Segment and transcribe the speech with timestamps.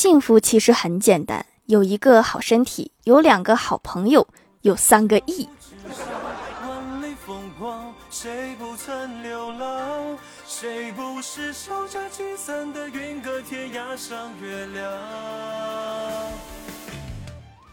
[0.00, 4.28] 幸福其实很简单，有一个好身体，有两个好朋友，
[4.60, 5.48] 有三个亿。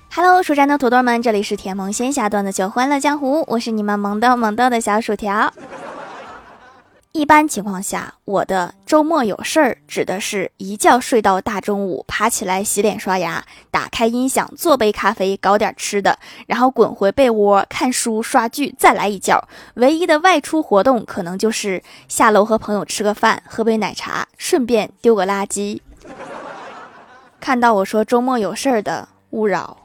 [0.10, 5.54] Hello，蜀山的土豆们，这里是甜萌仙侠段的酒欢乐江湖，我是你们萌豆萌豆的小薯条。
[7.16, 13.42] 一般情况下，我的周末有事儿指的是一觉睡到大中午，爬起来洗脸刷牙，
[13.72, 19.42] 打开音响做杯咖啡，搞点吃的，然后滚回被窝看书刷剧，再来一觉。
[19.76, 25.80] 唯一的外出活动可能就是下楼和朋友吃个饭，喝杯奶茶，顺便丢个垃圾。
[27.40, 29.85] 看到我说周末有事儿的，勿扰。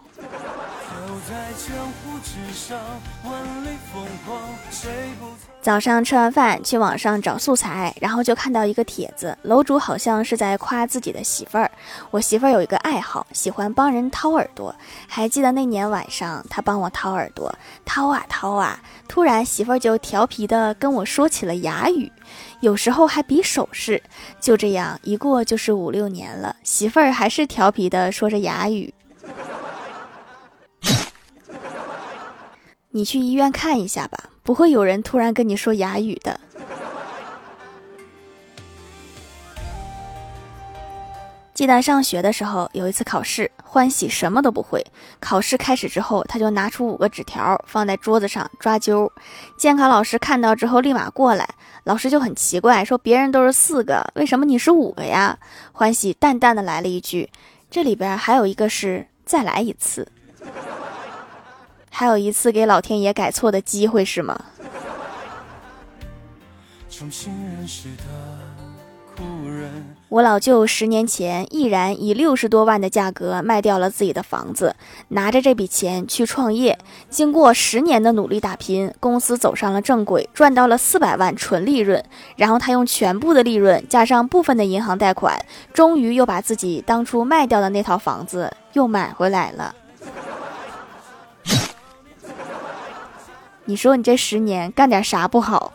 [5.62, 11.70] 早上吃完饭，去网上找素材，然后就看到一个帖子，楼主好像是在夸自己的媳妇儿。
[12.10, 14.74] 我媳妇儿有一个爱好，喜欢帮人掏耳朵。
[15.06, 22.10] 还记得那年晚上，她帮我掏耳朵，掏啊掏啊，突然媳妇儿就调皮的跟我说起了哑语，
[22.60, 24.02] 有时候还比手势。
[24.40, 28.94] 就这样一过就是五六年了，媳妇儿还是调皮的说着哑语。
[32.92, 36.40] 你去医院看一下吧，不会有人突然跟你说哑语的。
[41.52, 44.82] 记得上学的时候，有一次考试，欢喜什么都不会。
[45.20, 49.12] 考试开始之后，他就拿出五个纸条放在桌子上抓阄。
[49.58, 51.46] 监考老师看到之后，立马过来，
[51.84, 55.38] 老师就很奇怪，说别人都是四个，为什么你是五个呀？
[55.72, 57.28] 欢喜淡淡的来了一句
[57.70, 60.10] ：“这里边还有一个是再来一次。”
[61.90, 64.40] 还有一次给老天爷改错的机会是吗？
[70.08, 74.74] 我老舅十年前毅然以六十多万的价格卖掉了自己的房子，
[75.08, 76.78] 拿着这笔钱去创业。
[77.10, 82.02] 经过十年的努力打拼，公司走上了正轨，赚到了四百万纯利润。
[82.36, 85.38] 然后他用全部的利润加上部分的银行贷款，
[85.72, 89.74] 终于又把自己当初卖掉的那套房子又买回来了。
[93.64, 95.72] 你说你这十年干点啥不好？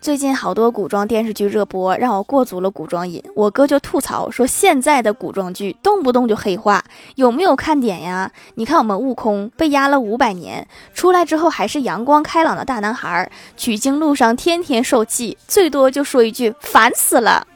[0.00, 3.22] 最近好多古装电视剧热播，让我过足了古装瘾。
[3.34, 8.30] 我哥就吐槽说，现在的古装剧动不动就黑化，有没有看点呀？
[8.56, 17.46] 你看我们悟空被压了五百年，出来之后还是阳光开朗的大男孩，取经路上天天受气，最多就说一句烦死了。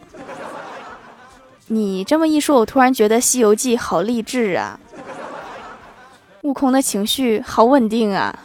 [1.70, 4.80] 你这么一说，我突然觉得《西游记》好励志啊！
[6.42, 8.38] 悟空的情绪好稳定啊！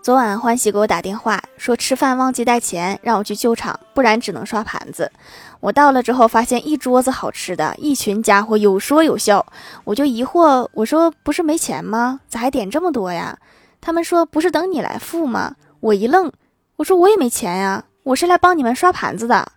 [0.00, 5.12] 昨晚欢喜给我打电话说吃饭忘记带钱，让我去救场，不然只能刷盘子。
[5.60, 9.44] 我到了之后，发现一桌子好吃的，一群家伙有说有笑，
[9.84, 12.20] 我就疑惑，我说不是没钱吗？
[12.28, 13.38] 咋还点这么多呀？
[13.82, 15.56] 他们说不是等你来付吗？
[15.80, 16.32] 我一愣。
[16.76, 19.52] 我说我也没钱呀，我是来帮你们刷盘子的。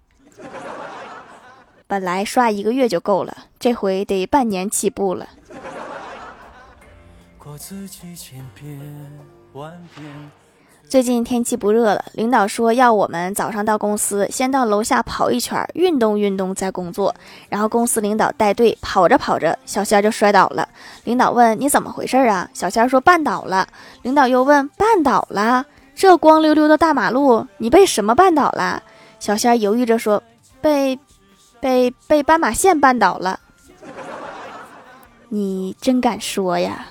[1.85, 5.27] 本来刷一个月就够了，这回得半年起步了。
[10.87, 17.13] 最近天气不热了，领导说要我们早上到公司，先到楼下跑一圈，运动运动再工作。
[17.49, 20.69] 然后公司领导带队跑着跑着，小仙儿就摔倒了。
[21.03, 22.49] 领导问你怎么回事啊？
[22.53, 23.67] 小仙儿说绊倒了。
[24.03, 25.65] 领导又问绊倒了。
[25.99, 28.81] 这光溜溜的大马路，你被什么绊倒了？
[29.19, 30.23] 小仙犹豫着说
[30.61, 30.97] ：“被，
[31.59, 33.37] 被被斑马线绊倒了。”
[35.27, 36.85] 你真敢说呀！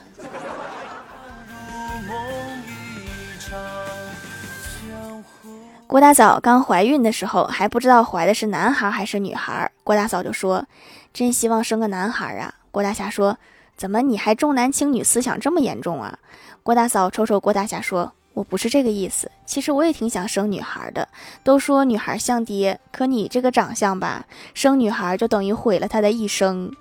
[5.86, 10.66] 郭大嫂刚怀孕的时候还不知道怀的是男孩还是女孩，郭大嫂就说
[11.14, 13.38] ：“真希望生个男孩啊！”郭大侠说
[13.74, 16.18] ：“怎么你还重男轻女思想这么严重啊？”
[16.62, 18.12] 郭大嫂瞅瞅郭大侠说。
[18.38, 21.08] 我不是这个意思，其实我也挺想生女孩的。
[21.42, 26.70] 都说女孩像爹，可你这个长相吧，生女孩就等于毁了她的一生。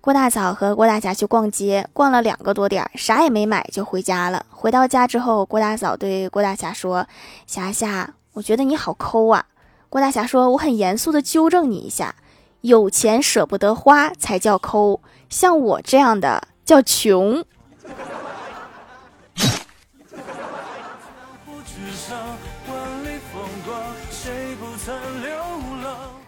[0.00, 4.46] 郭大嫂和郭大侠去逛街，逛了两个多点儿，啥也没买就回家了。
[4.48, 7.04] 回到家之后，郭大嫂对郭大侠说
[7.48, 9.44] ：“侠侠，我觉得你好抠啊。”
[9.90, 12.14] 郭大侠说：“我很严肃的纠正你一下。”
[12.62, 17.44] 有钱舍不得花才叫抠，像我这样的叫穷。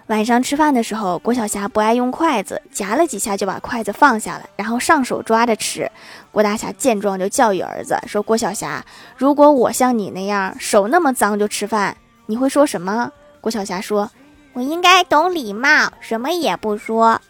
[0.08, 5.90] 晚上吃饭的时候，郭晓霞不爱用筷子，夹了几下就把筷子放下了，然后上手抓着吃。
[6.30, 8.84] 郭大侠见状就教育儿子说：“郭晓霞，
[9.16, 11.96] 如果我像你那样手那么脏就吃饭，
[12.26, 14.10] 你会说什么？”郭晓霞说
[14.54, 17.20] ：“我应该懂礼貌，什么也不说。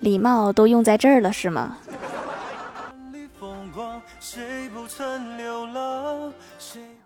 [0.00, 1.78] 礼貌都用在这儿了，是吗？”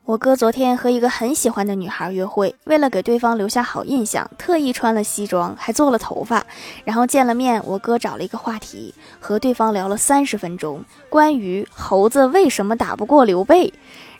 [0.04, 6.46] 我哥昨天和一个很喜欢的女孩约会，为了给对方留下好印象，特意穿了西装，还做了头发。
[6.84, 13.70] 然后见了面，我哥找了一个话题，和对方聊了三十分钟，关于猴子为什么打不过刘备。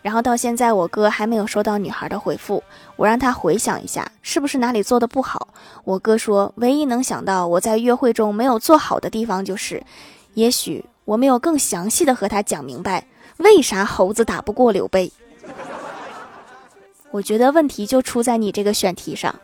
[0.01, 2.63] 然后到现在，我哥还没有收到女孩的回复。
[2.97, 5.49] 我让他回想一下，是不是哪里做的不好？
[5.85, 9.83] 我哥说，唯一能想到我在约会中没有做好的地方，就是，
[10.35, 13.07] 也许我没有更详细的和他讲明白，
[13.39, 15.13] 为啥猴子打不过刘备。
[17.11, 19.35] 我觉得问题就出在你这个选题上。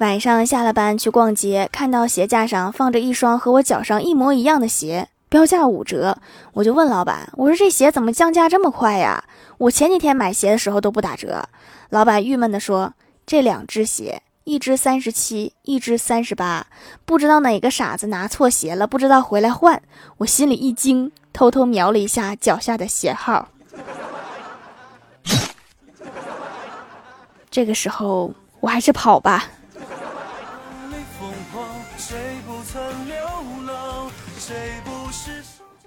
[0.00, 6.16] 晚上下了班去逛街，看到鞋架上放着一双和我脚上一模一样的鞋，标价五折，
[6.54, 9.22] 我就问老板：“我说这鞋怎么降价这么快呀？
[9.58, 11.46] 我前几天买鞋的时候都不打折。”
[11.90, 12.94] 老板郁闷地说
[13.26, 16.66] ：“这两只鞋，一只三十七，一只三十八，
[17.04, 19.82] 不知道哪个傻子拿错鞋了，不知道回来换。”
[20.16, 21.12] 我心里一惊。
[21.32, 23.48] 偷偷瞄了一下脚下的鞋号，
[27.50, 29.44] 这个时候我还是跑吧。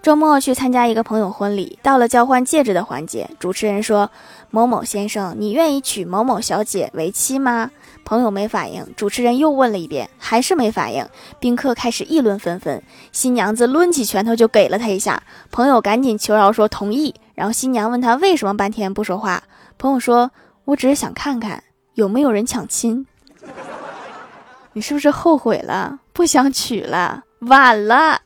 [0.04, 4.12] 周末去参加一个朋友婚礼，到了交换戒指的环节，主持人说
[4.52, 7.72] ：“某某先生，你愿意娶某某小姐为妻吗？”
[8.04, 11.08] 朋友没反应，主持人又问了一遍，还是没反应。
[11.40, 12.84] 宾客开始议论纷纷，
[13.14, 15.24] 新娘子抡起拳头就给了他一下。
[15.52, 17.16] 朋友赶紧求饶说同意。
[17.34, 19.44] 然后新娘问他为什么半天不说话，
[19.78, 20.32] 朋友说
[20.66, 21.64] ：“我只是想看看
[21.94, 23.08] 有没有人抢亲。
[24.74, 26.00] ”你是不是后悔了？
[26.12, 27.24] 不想娶了？
[27.40, 28.20] 晚了。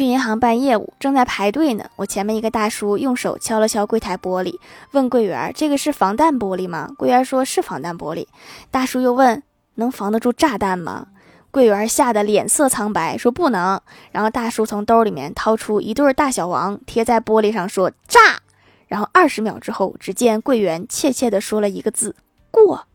[0.00, 1.84] 去银行办业务，正在排队呢。
[1.96, 4.58] 我前面一个大叔用手敲了敲柜台玻璃，
[4.92, 8.26] 问柜员：“这个是防弹玻璃吗？”柜员说是防弹玻璃。
[8.70, 9.42] 大叔又问
[9.76, 11.08] ：“能防得住炸弹吗？”
[11.52, 13.78] 柜员吓得脸色苍白，说：“不能。”
[14.10, 18.40] 然后大叔从兜里面掏出一对大小王，贴在玻璃上说：“炸！”
[18.88, 22.16] 然后二十秒之后，只见柜员怯怯地说了一个字
[22.50, 22.86] ：“过。”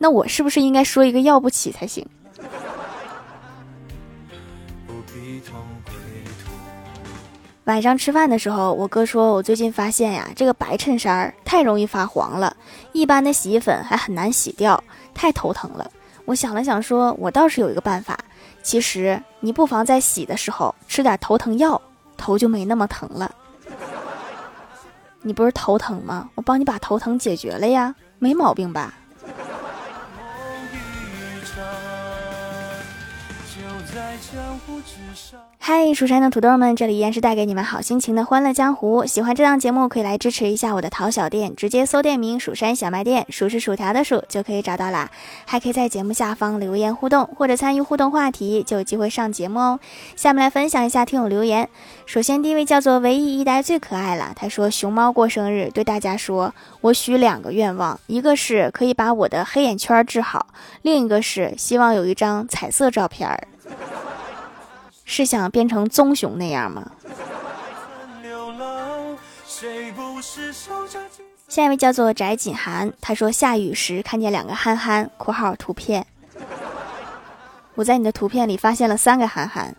[0.00, 2.06] 那我是不是应该说一个要不起才行？
[7.64, 12.56] 晚上吃饭的时候，我哥说：“我最近发现呀，这个白衬衫太容易发黄了，
[12.92, 14.82] 一般的洗衣粉还很难洗掉，
[15.14, 15.88] 太头疼了。”
[16.26, 18.18] 我想了想，说：“我倒是有一个办法，
[18.62, 21.80] 其实你不妨在洗的时候吃点头疼药，
[22.16, 23.30] 头就没那么疼了。
[25.22, 26.28] 你不是头疼吗？
[26.34, 28.94] 我帮你把头疼解决了呀，没毛病吧？”
[35.58, 39.04] 嗨，蜀山的土豆们，这里依然是带给你们好心情的欢乐江湖。
[39.04, 45.10] 喜欢这档节目，可以来支持一下我的淘小店，直接搜店名“蜀山小卖店”，数是薯条的数就可以找到啦。
[45.44, 49.80] 还可以在节目下方留言互动，或者参与互动话题，就有机会上节目哦。
[50.16, 51.68] 下面来分享一下听友留言。
[52.06, 60.46] 首先，第一位叫做唯一一代最可爱了，他说：“熊猫过生日，对大家说，我许两个愿望，一个是可以把我的黑眼圈治好，
[60.82, 63.28] 另一个是希望有一张彩色照片。”
[65.12, 66.88] 是想变成棕熊那样吗？
[71.48, 76.06] 下一位叫做翟锦涵，他说下雨时看见两个憨憨（括号图片），
[77.74, 79.74] 我在你的图片里发现了三个憨憨。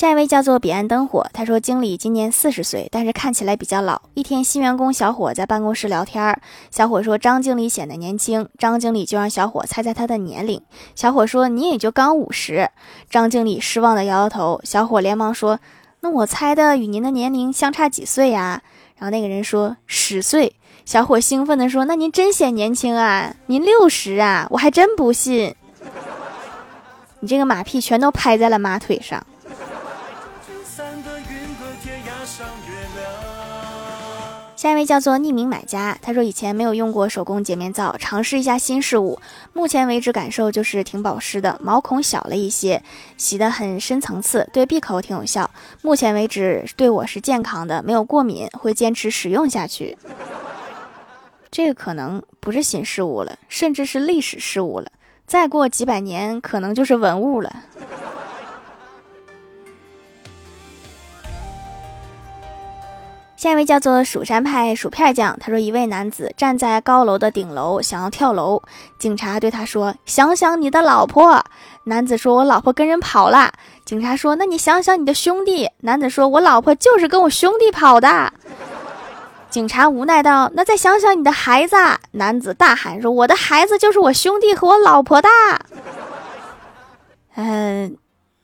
[0.00, 4.00] 下一位叫做彼岸灯火，他说经理今年四十岁，但是看起来比较老。
[4.14, 6.40] 一天，新员工小伙在办公室聊天，
[6.70, 10.62] 小伙说张经理显得年轻，张经理就让小伙猜猜他的年龄。
[10.94, 12.70] 小伙说你也就刚五十，
[13.10, 14.58] 张经理失望的摇摇头。
[14.64, 15.60] 小伙连忙说
[16.00, 18.62] 那我猜的与您的年龄相差几岁呀？
[18.96, 20.56] 然后那个人说十岁。
[20.86, 25.54] 小伙兴奋的说那您真显年轻啊，您六十啊，我还真不信。
[27.20, 29.22] 你这个马屁全都拍在了马腿上。
[34.56, 39.18] 下一位叫做匿名买家，他说以前没有用过手工洁面皂，尝试一下新事物。
[39.54, 42.82] 目前为止感受就是挺保湿的，毛孔小了一些，
[43.16, 45.50] 洗得很深层次，对闭口挺有效。
[45.80, 49.96] 目前为止对我是健康的，没有过敏，会坚持使用下去。
[51.50, 54.92] 这个可能不是新事物了，甚至是历史事物了。
[55.26, 57.64] 再过几百年，可能就是文物了。
[63.40, 68.62] 下一位叫做蜀山派薯片酱，他说一位男子站在高楼的顶楼，想要跳楼，
[68.98, 71.42] 警察对他说：“想想你的老婆。”
[71.84, 73.50] 男子说：“我老婆跟人跑了。”
[73.86, 78.30] 警察说：“那你想想你的兄弟。”男子说：“我老婆就是跟我兄弟跑的。”
[79.48, 81.76] 警察无奈道：“那再想想你的孩子。”
[82.12, 85.30] 男子大喊说：“我的孩子就是我兄弟和我老婆的。”
[87.36, 87.96] 嗯，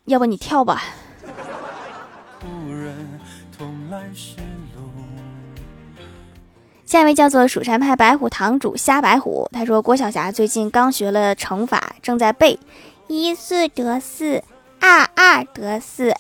[0.07, 0.83] 要不你跳吧。
[6.87, 12.57] 下一位叫做蜀山派白虎堂主虾白虎，他说郭晓霞最近刚学了乘法，正在背
[13.09, 14.45] 一四得四，
[14.78, 16.14] 二二得四。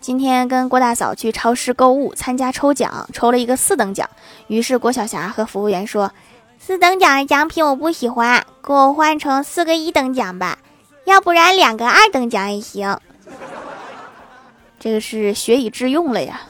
[0.00, 4.08] 今天跟郭大嫂去超市购物，参加抽奖，抽了一个四等奖。
[4.46, 6.12] 于是郭晓霞和服务员说
[6.56, 10.58] ：“四等奖的奖品我不喜欢，给我换成四个一等奖吧，
[11.04, 12.96] 要不然两个二等奖也行。”
[14.78, 16.42] 这个是学以致用了呀。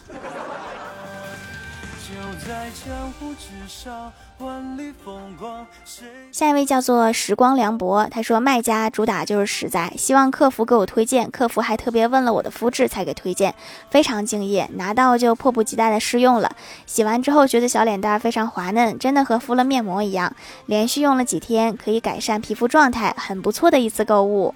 [6.32, 11.30] 下一位叫做时光凉薄，他说卖家主打就是实在，希望客服给我推荐。
[11.30, 13.54] 客服还特别问了我的肤质才给推荐，
[13.90, 14.68] 非常敬业。
[14.74, 20.34] 拿到就迫不及待的试用了，洗完之后觉得小脸蛋非常滑嫩，真的和敷了面膜一样。
[20.66, 24.54] 连续用了几天，可以改善皮肤状态，很不错的一次购物。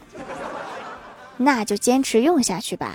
[1.38, 2.92] 那就坚持用下去吧。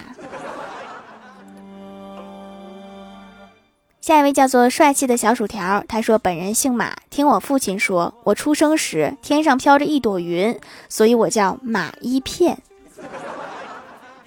[4.01, 12.57] 下一位叫做帅气的小薯条，他说：“本人姓马，听我父亲说，我出生时天上飘着一朵云，所以我叫马一片。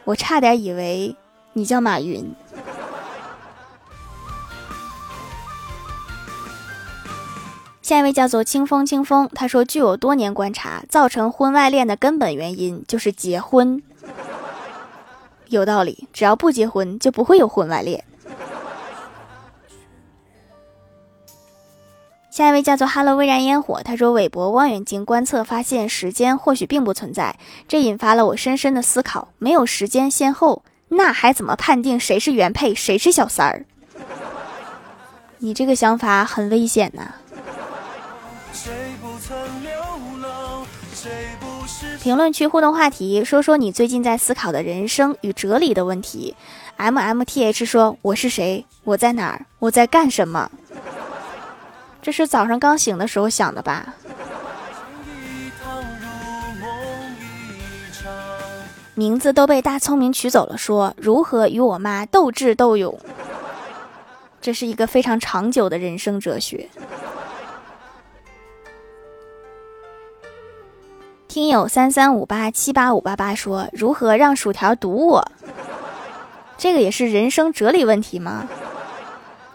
[0.04, 1.16] 我差点以为
[1.54, 2.32] 你叫马云。”
[7.82, 13.82] 下一位叫做清风清风，他说：“据我多年观察，造成婚外恋的根本原因就是结婚。
[15.48, 18.04] 有道理，只要不结婚，就不会有婚外恋。”
[22.34, 27.38] 下一位叫做 “Hello 微燃烟火”，他说：“韦伯望远镜观测发现，时间或许并不存在，
[27.68, 29.28] 这引发了我深深的思考。
[29.38, 33.64] 没有时间先后，那还怎么判定谁是原配，谁是小三儿？
[35.38, 37.14] 你这个想法很危险呐！”
[42.02, 46.34] 评论区互动话题：说说你最近在思考的人生与哲理的问题。
[46.78, 48.66] M M T H 说：“我是谁？
[48.82, 49.46] 我在哪儿？
[49.60, 50.50] 我在干什么？”
[52.04, 53.94] 这是早上刚醒的时候想的吧？
[58.92, 60.58] 名字都被大聪明取走了。
[60.58, 63.00] 说如何与我妈斗智斗勇？
[64.42, 66.68] 这是一个非常长久的人生哲学。
[71.26, 75.26] 听友三三五八七八五八八说如何让薯条堵我？
[76.58, 78.46] 这个也是人生哲理问题吗？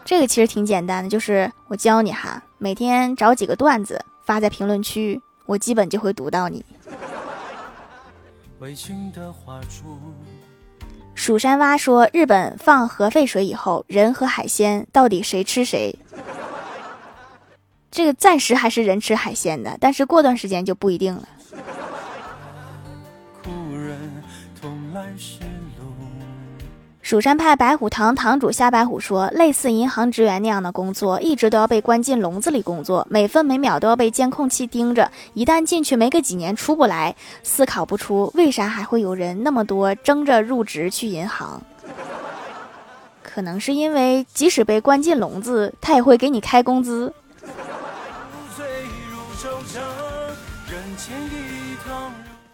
[0.10, 6.66] 这个其实挺简单的，就是我教你哈，每天找几个段子发在评论区，我基本就会读到你。
[11.14, 15.96] 蜀山蛙说：“日本放核废水以后，人和海鲜到底谁吃谁？”
[17.92, 21.30] 这个暂时还是人吃海鲜的，但是过段时间就不一定了。
[27.10, 35.10] 蜀山派白虎堂堂主夏白虎说：“类似银行职员那样的工作，一直都要被关进笼子里工作，每分每秒都要被监控器盯着。
[35.34, 37.16] 一旦进去，没个几年出不来。
[37.42, 41.60] 思考不出为啥还会有人那么多争着入职去银行？
[43.24, 47.12] 可能是因为即使被关进笼子，他也会给你开工资。”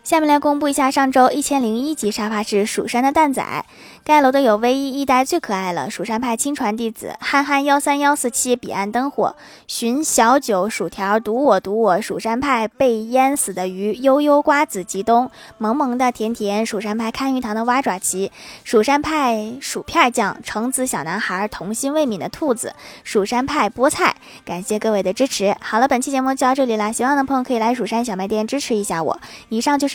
[0.06, 3.66] 下面来公布一下上周一千零一集沙发是蜀山的蛋仔。
[4.04, 9.36] 盖楼的有唯一一代最可爱了，蜀山派亲传弟子憨憨幺三幺四七彼岸灯火
[9.66, 18.32] 寻小九薯条毒我毒我蜀山派被淹死的鱼悠悠瓜子吉东萌萌的甜甜蜀山派看鱼塘的蛙爪奇
[18.64, 25.56] 蜀山派薯片酱橙子小男孩童心未泯的兔子蜀山派菠菜，感谢各位的支持。
[25.60, 29.20] 好了，本期节目就到这里了，喜欢的朋友可以来蜀山小卖店支持一下我。
[29.50, 29.95] 以上就是